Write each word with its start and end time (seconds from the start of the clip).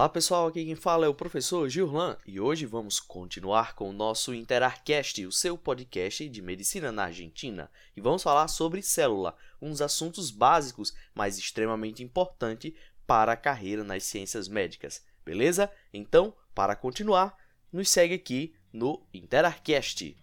Olá 0.00 0.08
pessoal, 0.08 0.46
aqui 0.46 0.64
quem 0.64 0.74
fala 0.74 1.04
é 1.04 1.08
o 1.10 1.14
professor 1.14 1.68
Gillan 1.68 2.16
e 2.26 2.40
hoje 2.40 2.64
vamos 2.64 2.98
continuar 2.98 3.74
com 3.74 3.90
o 3.90 3.92
nosso 3.92 4.32
Interarcast, 4.32 5.26
o 5.26 5.30
seu 5.30 5.58
podcast 5.58 6.26
de 6.26 6.40
medicina 6.40 6.90
na 6.90 7.04
Argentina, 7.04 7.70
e 7.94 8.00
vamos 8.00 8.22
falar 8.22 8.48
sobre 8.48 8.80
célula, 8.80 9.36
um 9.60 9.68
dos 9.68 9.82
assuntos 9.82 10.30
básicos, 10.30 10.94
mas 11.14 11.36
extremamente 11.36 12.02
importante 12.02 12.74
para 13.06 13.32
a 13.32 13.36
carreira 13.36 13.84
nas 13.84 14.04
ciências 14.04 14.48
médicas, 14.48 15.04
beleza? 15.22 15.70
Então, 15.92 16.32
para 16.54 16.74
continuar, 16.74 17.36
nos 17.70 17.90
segue 17.90 18.14
aqui 18.14 18.54
no 18.72 19.06
Interarcast. 19.12 20.16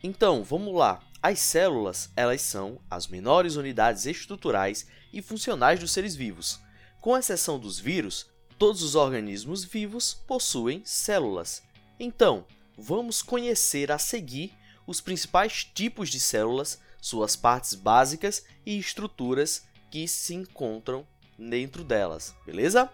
Então, 0.00 0.44
vamos 0.44 0.72
lá. 0.72 1.02
As 1.26 1.38
células, 1.38 2.10
elas 2.14 2.42
são 2.42 2.78
as 2.90 3.08
menores 3.08 3.56
unidades 3.56 4.04
estruturais 4.04 4.86
e 5.10 5.22
funcionais 5.22 5.80
dos 5.80 5.90
seres 5.90 6.14
vivos. 6.14 6.60
Com 7.00 7.16
exceção 7.16 7.58
dos 7.58 7.78
vírus, 7.80 8.26
todos 8.58 8.82
os 8.82 8.94
organismos 8.94 9.64
vivos 9.64 10.12
possuem 10.12 10.82
células. 10.84 11.62
Então, 11.98 12.44
vamos 12.76 13.22
conhecer 13.22 13.90
a 13.90 13.96
seguir 13.96 14.52
os 14.86 15.00
principais 15.00 15.64
tipos 15.64 16.10
de 16.10 16.20
células, 16.20 16.78
suas 17.00 17.34
partes 17.36 17.72
básicas 17.72 18.44
e 18.66 18.78
estruturas 18.78 19.62
que 19.90 20.06
se 20.06 20.34
encontram 20.34 21.06
dentro 21.38 21.82
delas, 21.82 22.34
beleza? 22.44 22.92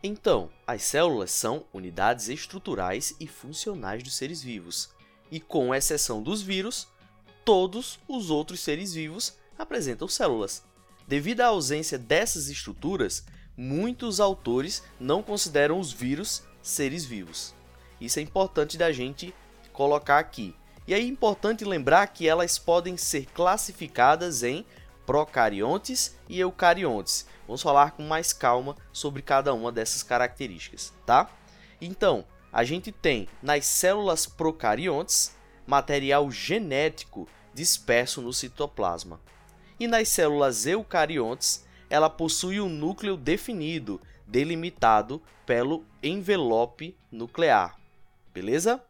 Então, 0.00 0.48
as 0.64 0.84
células 0.84 1.32
são 1.32 1.66
unidades 1.72 2.28
estruturais 2.28 3.16
e 3.18 3.26
funcionais 3.26 4.00
dos 4.00 4.14
seres 4.14 4.40
vivos, 4.40 4.90
e 5.28 5.40
com 5.40 5.74
exceção 5.74 6.22
dos 6.22 6.40
vírus, 6.40 6.86
todos 7.44 7.98
os 8.08 8.30
outros 8.30 8.60
seres 8.60 8.94
vivos 8.94 9.36
apresentam 9.58 10.08
células. 10.08 10.62
Devido 11.06 11.42
à 11.42 11.46
ausência 11.46 11.98
dessas 11.98 12.48
estruturas, 12.48 13.24
muitos 13.56 14.20
autores 14.20 14.82
não 14.98 15.22
consideram 15.22 15.78
os 15.78 15.92
vírus 15.92 16.42
seres 16.62 17.04
vivos. 17.04 17.54
Isso 18.00 18.18
é 18.18 18.22
importante 18.22 18.78
da 18.78 18.90
gente 18.90 19.34
colocar 19.72 20.18
aqui. 20.18 20.54
E 20.86 20.94
é 20.94 21.00
importante 21.00 21.64
lembrar 21.64 22.06
que 22.08 22.28
elas 22.28 22.58
podem 22.58 22.96
ser 22.96 23.26
classificadas 23.26 24.42
em 24.42 24.64
procariontes 25.06 26.16
e 26.28 26.40
eucariontes. 26.40 27.26
Vamos 27.46 27.62
falar 27.62 27.92
com 27.92 28.02
mais 28.02 28.32
calma 28.32 28.76
sobre 28.92 29.22
cada 29.22 29.52
uma 29.52 29.70
dessas 29.70 30.02
características, 30.02 30.92
tá? 31.04 31.30
Então, 31.80 32.24
a 32.52 32.64
gente 32.64 32.90
tem 32.90 33.28
nas 33.42 33.66
células 33.66 34.26
procariontes 34.26 35.32
material 35.66 36.30
genético 36.30 37.28
disperso 37.52 38.20
no 38.20 38.32
citoplasma. 38.32 39.20
E 39.78 39.86
nas 39.86 40.08
células 40.08 40.66
eucariontes, 40.66 41.64
ela 41.88 42.10
possui 42.10 42.60
um 42.60 42.68
núcleo 42.68 43.16
definido, 43.16 44.00
delimitado 44.26 45.22
pelo 45.46 45.84
envelope 46.02 46.96
nuclear. 47.10 47.78
Beleza? 48.32 48.82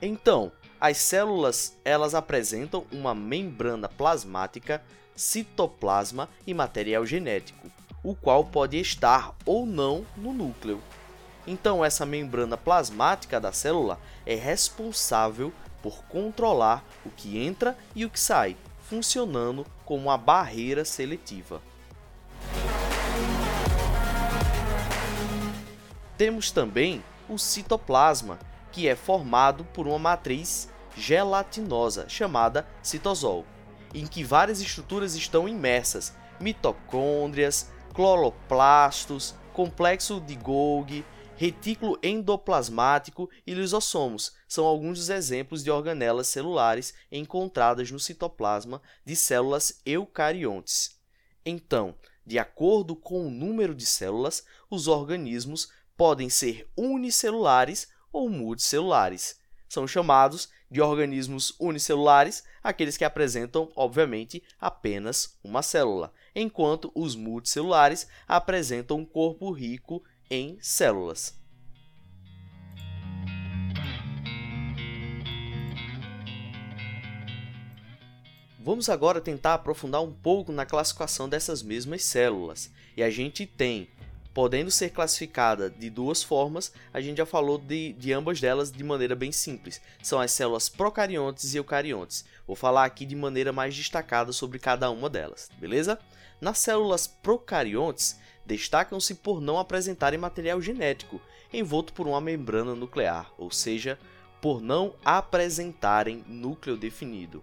Então, 0.00 0.52
as 0.80 0.98
células 0.98 1.76
elas 1.84 2.14
apresentam 2.14 2.86
uma 2.92 3.14
membrana 3.14 3.88
plasmática, 3.88 4.82
citoplasma 5.16 6.28
e 6.46 6.54
material 6.54 7.04
genético, 7.04 7.68
o 8.04 8.14
qual 8.14 8.44
pode 8.44 8.78
estar 8.78 9.34
ou 9.44 9.66
não 9.66 10.06
no 10.16 10.32
núcleo. 10.32 10.80
Então, 11.50 11.82
essa 11.82 12.04
membrana 12.04 12.58
plasmática 12.58 13.40
da 13.40 13.54
célula 13.54 13.98
é 14.26 14.34
responsável 14.34 15.50
por 15.82 16.04
controlar 16.04 16.84
o 17.06 17.10
que 17.10 17.42
entra 17.42 17.74
e 17.96 18.04
o 18.04 18.10
que 18.10 18.20
sai, 18.20 18.54
funcionando 18.82 19.64
como 19.82 20.02
uma 20.04 20.18
barreira 20.18 20.84
seletiva. 20.84 21.62
Temos 26.18 26.50
também 26.50 27.02
o 27.30 27.38
citoplasma, 27.38 28.38
que 28.70 28.86
é 28.86 28.94
formado 28.94 29.64
por 29.64 29.86
uma 29.86 29.98
matriz 29.98 30.68
gelatinosa 30.94 32.06
chamada 32.10 32.68
citosol, 32.82 33.46
em 33.94 34.06
que 34.06 34.22
várias 34.22 34.60
estruturas 34.60 35.14
estão 35.14 35.48
imersas: 35.48 36.12
mitocôndrias, 36.38 37.70
cloroplastos, 37.94 39.34
complexo 39.54 40.20
de 40.20 40.34
Golgi, 40.34 41.06
retículo 41.38 41.96
endoplasmático 42.02 43.30
e 43.46 43.54
lisossomos 43.54 44.32
são 44.48 44.66
alguns 44.66 44.98
dos 44.98 45.08
exemplos 45.08 45.62
de 45.62 45.70
organelas 45.70 46.26
celulares 46.26 46.92
encontradas 47.12 47.88
no 47.92 48.00
citoplasma 48.00 48.82
de 49.04 49.14
células 49.14 49.80
eucariontes. 49.86 50.98
Então, 51.46 51.94
de 52.26 52.40
acordo 52.40 52.96
com 52.96 53.24
o 53.24 53.30
número 53.30 53.72
de 53.72 53.86
células, 53.86 54.44
os 54.68 54.88
organismos 54.88 55.70
podem 55.96 56.28
ser 56.28 56.68
unicelulares 56.76 57.86
ou 58.12 58.28
multicelulares. 58.28 59.38
São 59.68 59.86
chamados 59.86 60.48
de 60.68 60.80
organismos 60.80 61.54
unicelulares 61.60 62.42
aqueles 62.64 62.96
que 62.96 63.04
apresentam, 63.04 63.70
obviamente, 63.76 64.42
apenas 64.60 65.38
uma 65.44 65.62
célula, 65.62 66.12
enquanto 66.34 66.90
os 66.96 67.14
multicelulares 67.14 68.08
apresentam 68.26 68.96
um 68.96 69.06
corpo 69.06 69.52
rico 69.52 70.02
em 70.30 70.58
células. 70.60 71.38
Vamos 78.68 78.90
agora 78.90 79.18
tentar 79.18 79.54
aprofundar 79.54 80.02
um 80.02 80.12
pouco 80.12 80.52
na 80.52 80.66
classificação 80.66 81.26
dessas 81.26 81.62
mesmas 81.62 82.04
células. 82.04 82.70
E 82.94 83.02
a 83.02 83.08
gente 83.08 83.46
tem, 83.46 83.88
podendo 84.34 84.70
ser 84.70 84.90
classificada 84.90 85.70
de 85.70 85.88
duas 85.88 86.22
formas, 86.22 86.70
a 86.92 87.00
gente 87.00 87.16
já 87.16 87.24
falou 87.24 87.56
de, 87.56 87.94
de 87.94 88.12
ambas 88.12 88.42
delas 88.42 88.70
de 88.70 88.84
maneira 88.84 89.16
bem 89.16 89.32
simples. 89.32 89.80
São 90.02 90.20
as 90.20 90.32
células 90.32 90.68
procariontes 90.68 91.54
e 91.54 91.56
eucariontes. 91.56 92.26
Vou 92.46 92.54
falar 92.54 92.84
aqui 92.84 93.06
de 93.06 93.16
maneira 93.16 93.54
mais 93.54 93.74
destacada 93.74 94.32
sobre 94.32 94.58
cada 94.58 94.90
uma 94.90 95.08
delas, 95.08 95.48
beleza? 95.58 95.98
Nas 96.38 96.58
células 96.58 97.06
procariontes, 97.06 98.18
destacam-se 98.48 99.14
por 99.14 99.42
não 99.42 99.58
apresentarem 99.58 100.18
material 100.18 100.60
genético 100.60 101.20
envolto 101.52 101.92
por 101.92 102.06
uma 102.06 102.20
membrana 102.20 102.74
nuclear, 102.74 103.30
ou 103.36 103.50
seja, 103.50 103.98
por 104.40 104.60
não 104.60 104.94
apresentarem 105.04 106.24
núcleo 106.26 106.76
definido. 106.76 107.42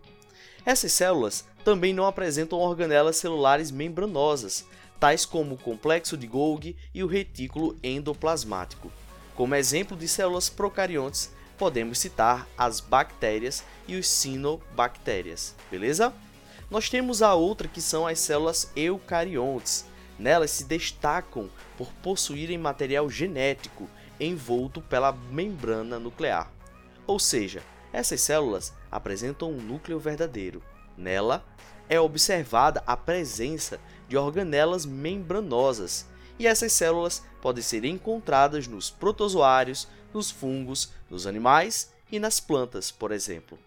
Essas 0.65 0.91
células 0.91 1.45
também 1.63 1.94
não 1.94 2.05
apresentam 2.05 2.59
organelas 2.59 3.17
celulares 3.17 3.69
membranosas, 3.69 4.65
tais 4.99 5.25
como 5.25 5.55
o 5.55 5.57
complexo 5.57 6.17
de 6.17 6.25
Golgi 6.25 6.75
e 6.94 7.03
o 7.03 7.07
retículo 7.07 7.77
endoplasmático. 7.83 8.91
Como 9.35 9.53
exemplo 9.53 9.95
de 9.95 10.07
células 10.07 10.49
procariontes, 10.49 11.31
podemos 11.57 11.99
citar 11.99 12.47
as 12.57 12.79
bactérias 12.79 13.63
e 13.88 13.95
os 13.95 14.07
cinobactérias, 14.07 15.55
beleza? 15.69 16.13
Nós 16.69 16.89
temos 16.89 17.21
a 17.21 17.33
outra 17.33 17.67
que 17.67 17.81
são 17.81 18.07
as 18.07 18.19
células 18.19 18.71
eucariontes, 18.75 19.85
Nelas 20.17 20.51
se 20.51 20.63
destacam 20.63 21.49
por 21.77 21.91
possuírem 22.01 22.57
material 22.57 23.09
genético 23.09 23.89
envolto 24.19 24.81
pela 24.81 25.11
membrana 25.11 25.99
nuclear. 25.99 26.51
Ou 27.05 27.19
seja, 27.19 27.61
essas 27.91 28.21
células 28.21 28.73
apresentam 28.91 29.51
um 29.51 29.61
núcleo 29.61 29.99
verdadeiro. 29.99 30.61
Nela 30.97 31.45
é 31.89 31.99
observada 31.99 32.83
a 32.87 32.95
presença 32.97 33.79
de 34.07 34.17
organelas 34.17 34.85
membranosas, 34.85 36.05
e 36.37 36.47
essas 36.47 36.73
células 36.73 37.23
podem 37.41 37.63
ser 37.63 37.85
encontradas 37.85 38.68
nos 38.68 38.89
protozoários, 38.89 39.88
nos 40.13 40.31
fungos, 40.31 40.91
nos 41.09 41.27
animais 41.27 41.94
e 42.11 42.19
nas 42.19 42.39
plantas, 42.39 42.91
por 42.91 43.11
exemplo. 43.11 43.57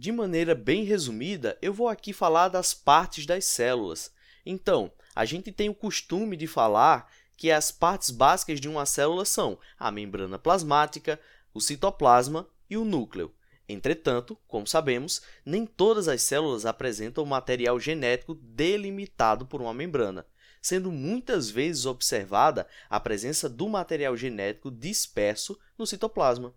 De 0.00 0.10
maneira 0.10 0.54
bem 0.54 0.82
resumida, 0.82 1.58
eu 1.60 1.74
vou 1.74 1.86
aqui 1.86 2.14
falar 2.14 2.48
das 2.48 2.72
partes 2.72 3.26
das 3.26 3.44
células. 3.44 4.10
Então, 4.46 4.90
a 5.14 5.26
gente 5.26 5.52
tem 5.52 5.68
o 5.68 5.74
costume 5.74 6.38
de 6.38 6.46
falar 6.46 7.12
que 7.36 7.50
as 7.50 7.70
partes 7.70 8.08
básicas 8.08 8.58
de 8.58 8.66
uma 8.66 8.86
célula 8.86 9.26
são 9.26 9.58
a 9.78 9.90
membrana 9.90 10.38
plasmática, 10.38 11.20
o 11.52 11.60
citoplasma 11.60 12.48
e 12.70 12.78
o 12.78 12.84
núcleo. 12.86 13.30
Entretanto, 13.68 14.38
como 14.48 14.66
sabemos, 14.66 15.20
nem 15.44 15.66
todas 15.66 16.08
as 16.08 16.22
células 16.22 16.64
apresentam 16.64 17.26
material 17.26 17.78
genético 17.78 18.34
delimitado 18.34 19.44
por 19.44 19.60
uma 19.60 19.74
membrana, 19.74 20.24
sendo 20.62 20.90
muitas 20.90 21.50
vezes 21.50 21.84
observada 21.84 22.66
a 22.88 22.98
presença 22.98 23.50
do 23.50 23.68
material 23.68 24.16
genético 24.16 24.70
disperso 24.70 25.60
no 25.76 25.86
citoplasma. 25.86 26.54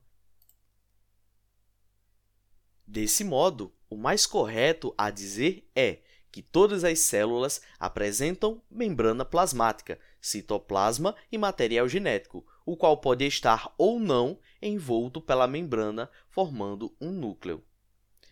Desse 2.86 3.24
modo, 3.24 3.74
o 3.90 3.96
mais 3.96 4.26
correto 4.26 4.94
a 4.98 5.10
dizer 5.10 5.70
é 5.76 6.00
que 6.32 6.42
todas 6.42 6.84
as 6.84 7.00
células 7.00 7.62
apresentam 7.80 8.62
membrana 8.70 9.24
plasmática, 9.24 10.00
citoplasma 10.20 11.16
e 11.32 11.38
material 11.38 11.88
genético, 11.88 12.46
o 12.66 12.76
qual 12.76 12.98
pode 12.98 13.26
estar 13.26 13.74
ou 13.78 14.00
não 14.00 14.40
envolto 14.62 15.22
pela 15.22 15.48
membrana, 15.48 16.10
formando 16.30 16.96
um 17.00 17.12
núcleo. 17.12 17.64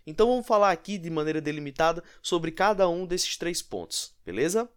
Então 0.06 0.28
vamos 0.28 0.48
falar 0.48 0.72
aqui 0.72 0.98
de 0.98 1.10
maneira 1.10 1.40
delimitada 1.40 2.04
sobre 2.24 2.52
cada 2.52 2.90
um 2.90 3.06
desses 3.06 3.38
três 3.38 3.62
pontos, 3.62 4.16
beleza? 4.26 4.68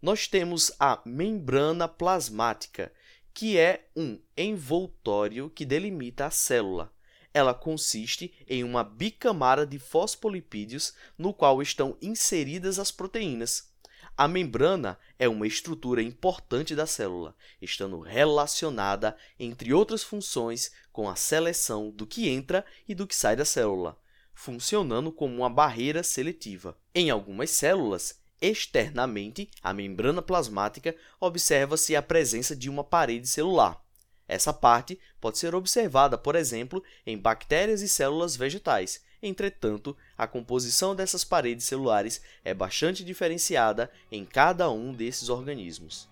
Nós 0.00 0.26
temos 0.26 0.72
a 0.78 1.02
membrana 1.04 1.86
plasmática, 1.86 2.92
que 3.34 3.58
é 3.58 3.90
um 3.94 4.18
envoltório 4.36 5.50
que 5.50 5.66
delimita 5.66 6.26
a 6.26 6.30
célula. 6.30 6.90
Ela 7.32 7.54
consiste 7.54 8.32
em 8.48 8.64
uma 8.64 8.82
bicamara 8.82 9.66
de 9.66 9.78
fosfolipídios 9.78 10.94
no 11.16 11.32
qual 11.32 11.60
estão 11.62 11.96
inseridas 12.00 12.78
as 12.78 12.90
proteínas. 12.90 13.68
A 14.16 14.26
membrana 14.26 14.98
é 15.16 15.28
uma 15.28 15.46
estrutura 15.46 16.02
importante 16.02 16.74
da 16.74 16.86
célula, 16.86 17.36
estando 17.62 18.00
relacionada, 18.00 19.16
entre 19.38 19.72
outras 19.72 20.02
funções, 20.02 20.72
com 20.92 21.08
a 21.08 21.14
seleção 21.14 21.90
do 21.90 22.04
que 22.04 22.28
entra 22.28 22.64
e 22.88 22.96
do 22.96 23.06
que 23.06 23.14
sai 23.14 23.36
da 23.36 23.44
célula, 23.44 23.96
funcionando 24.34 25.12
como 25.12 25.36
uma 25.36 25.48
barreira 25.48 26.02
seletiva. 26.02 26.76
Em 26.92 27.10
algumas 27.10 27.50
células, 27.50 28.20
externamente, 28.40 29.48
a 29.62 29.72
membrana 29.72 30.20
plasmática 30.20 30.96
observa-se 31.20 31.94
a 31.94 32.02
presença 32.02 32.56
de 32.56 32.68
uma 32.68 32.82
parede 32.82 33.28
celular. 33.28 33.80
Essa 34.28 34.52
parte 34.52 34.98
pode 35.20 35.38
ser 35.38 35.54
observada, 35.54 36.18
por 36.18 36.36
exemplo, 36.36 36.84
em 37.06 37.16
bactérias 37.16 37.80
e 37.80 37.88
células 37.88 38.36
vegetais. 38.36 39.02
Entretanto, 39.22 39.96
a 40.16 40.26
composição 40.26 40.94
dessas 40.94 41.24
paredes 41.24 41.64
celulares 41.64 42.20
é 42.44 42.52
bastante 42.52 43.02
diferenciada 43.02 43.90
em 44.12 44.24
cada 44.24 44.70
um 44.70 44.92
desses 44.92 45.30
organismos. 45.30 46.06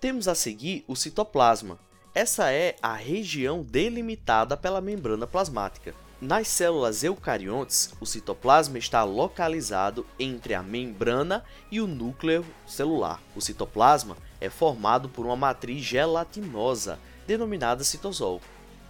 Temos 0.00 0.28
a 0.28 0.34
seguir 0.34 0.84
o 0.86 0.94
citoplasma. 0.94 1.78
Essa 2.14 2.52
é 2.52 2.76
a 2.82 2.94
região 2.94 3.62
delimitada 3.62 4.56
pela 4.56 4.80
membrana 4.80 5.26
plasmática. 5.26 5.94
Nas 6.20 6.48
células 6.48 7.04
eucariontes, 7.04 7.94
o 8.00 8.04
citoplasma 8.04 8.76
está 8.76 9.04
localizado 9.04 10.04
entre 10.18 10.52
a 10.52 10.64
membrana 10.64 11.44
e 11.70 11.80
o 11.80 11.86
núcleo 11.86 12.44
celular. 12.66 13.22
O 13.36 13.40
citoplasma 13.40 14.16
é 14.40 14.50
formado 14.50 15.08
por 15.08 15.24
uma 15.24 15.36
matriz 15.36 15.80
gelatinosa, 15.84 16.98
denominada 17.24 17.84
citosol, 17.84 18.40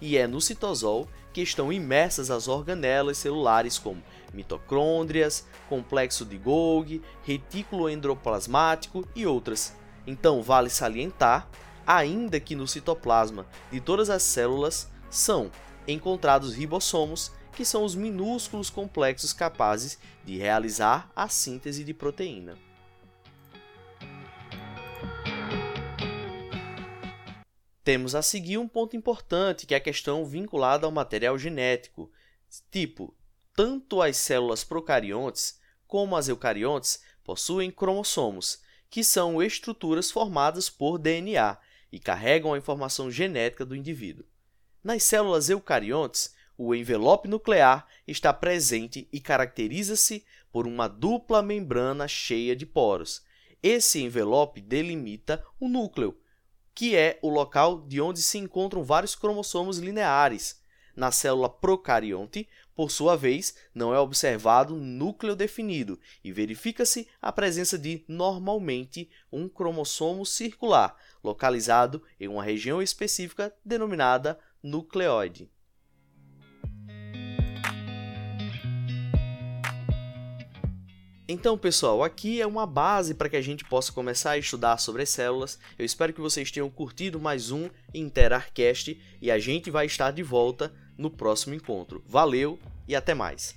e 0.01 0.17
é 0.17 0.25
no 0.25 0.41
citosol 0.41 1.07
que 1.31 1.41
estão 1.41 1.71
imersas 1.71 2.31
as 2.31 2.47
organelas 2.47 3.19
celulares 3.19 3.77
como 3.77 4.01
mitocôndrias, 4.33 5.45
complexo 5.69 6.25
de 6.25 6.35
Golgi, 6.35 6.99
retículo 7.23 7.87
endoplasmático 7.87 9.07
e 9.15 9.27
outras. 9.27 9.75
Então, 10.07 10.41
vale 10.41 10.71
salientar, 10.71 11.47
ainda 11.85 12.39
que 12.39 12.55
no 12.55 12.67
citoplasma 12.67 13.45
de 13.71 13.79
todas 13.79 14.09
as 14.09 14.23
células 14.23 14.89
são 15.11 15.51
encontrados 15.91 16.53
ribossomos, 16.53 17.31
que 17.53 17.65
são 17.65 17.83
os 17.83 17.95
minúsculos 17.95 18.69
complexos 18.69 19.33
capazes 19.33 19.97
de 20.23 20.37
realizar 20.37 21.11
a 21.15 21.27
síntese 21.27 21.83
de 21.83 21.93
proteína. 21.93 22.57
Temos 27.83 28.13
a 28.13 28.21
seguir 28.21 28.57
um 28.57 28.67
ponto 28.67 28.95
importante, 28.95 29.65
que 29.65 29.73
é 29.73 29.77
a 29.77 29.81
questão 29.81 30.23
vinculada 30.23 30.85
ao 30.85 30.91
material 30.91 31.37
genético. 31.39 32.11
Tipo, 32.69 33.15
tanto 33.55 34.01
as 34.01 34.15
células 34.15 34.63
procariontes 34.63 35.59
como 35.87 36.15
as 36.15 36.27
eucariontes 36.27 37.01
possuem 37.23 37.71
cromossomos, 37.71 38.61
que 38.89 39.03
são 39.03 39.41
estruturas 39.41 40.11
formadas 40.11 40.69
por 40.69 40.99
DNA 40.99 41.57
e 41.91 41.99
carregam 41.99 42.53
a 42.53 42.57
informação 42.59 43.09
genética 43.09 43.65
do 43.65 43.75
indivíduo. 43.75 44.23
Nas 44.83 45.03
células 45.03 45.49
eucariontes, 45.49 46.33
o 46.57 46.73
envelope 46.73 47.27
nuclear 47.27 47.85
está 48.07 48.33
presente 48.33 49.07
e 49.11 49.19
caracteriza-se 49.19 50.25
por 50.51 50.65
uma 50.65 50.87
dupla 50.87 51.41
membrana 51.41 52.07
cheia 52.07 52.55
de 52.55 52.65
poros. 52.65 53.21
Esse 53.61 54.01
envelope 54.01 54.61
delimita 54.61 55.43
o 55.59 55.67
núcleo, 55.67 56.17
que 56.73 56.95
é 56.95 57.19
o 57.21 57.29
local 57.29 57.81
de 57.81 57.99
onde 57.99 58.21
se 58.21 58.37
encontram 58.37 58.81
vários 58.81 59.15
cromossomos 59.15 59.79
lineares. 59.79 60.61
Na 60.95 61.11
célula 61.11 61.49
procarionte, 61.49 62.47
por 62.73 62.89
sua 62.89 63.17
vez, 63.17 63.55
não 63.73 63.93
é 63.93 63.99
observado 63.99 64.75
núcleo 64.75 65.35
definido 65.35 65.99
e 66.23 66.31
verifica-se 66.31 67.07
a 67.21 67.31
presença 67.31 67.77
de, 67.77 68.03
normalmente, 68.07 69.09
um 69.31 69.49
cromossomo 69.49 70.25
circular, 70.25 70.95
localizado 71.21 72.01
em 72.19 72.27
uma 72.27 72.43
região 72.43 72.81
específica 72.81 73.53
denominada 73.63 74.39
nucleoide. 74.63 75.49
Então, 81.31 81.55
pessoal, 81.55 82.03
aqui 82.03 82.41
é 82.41 82.47
uma 82.47 82.65
base 82.65 83.13
para 83.13 83.29
que 83.29 83.35
a 83.35 83.41
gente 83.41 83.63
possa 83.63 83.91
começar 83.91 84.31
a 84.31 84.37
estudar 84.39 84.79
sobre 84.79 85.03
as 85.03 85.09
células. 85.09 85.59
Eu 85.77 85.85
espero 85.85 86.11
que 86.11 86.19
vocês 86.19 86.49
tenham 86.49 86.69
curtido 86.71 87.19
mais 87.19 87.51
um 87.51 87.69
Interarcast 87.93 88.99
e 89.21 89.29
a 89.29 89.37
gente 89.37 89.69
vai 89.69 89.85
estar 89.85 90.09
de 90.09 90.23
volta 90.23 90.73
no 90.97 91.11
próximo 91.11 91.53
encontro. 91.53 92.03
Valeu 92.07 92.57
e 92.87 92.95
até 92.95 93.13
mais! 93.13 93.55